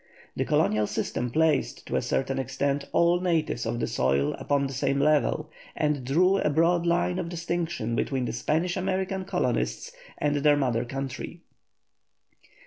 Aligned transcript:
The 0.35 0.45
colonial 0.45 0.87
system 0.87 1.29
placed, 1.29 1.85
to 1.85 1.95
a 1.95 2.01
certain 2.01 2.39
extent, 2.39 2.85
all 2.91 3.19
natives 3.19 3.67
of 3.67 3.79
the 3.79 3.85
soil 3.85 4.33
upon 4.39 4.65
the 4.65 4.73
same 4.73 4.99
level, 4.99 5.51
and 5.75 6.03
drew 6.03 6.39
a 6.39 6.49
broad 6.49 6.87
line 6.87 7.19
of 7.19 7.29
distinction 7.29 7.95
between 7.95 8.25
the 8.25 8.33
Spanish 8.33 8.75
American 8.75 9.25
colonists 9.25 9.91
and 10.17 10.37
their 10.37 10.57
mother 10.57 10.85
country. 10.85 11.41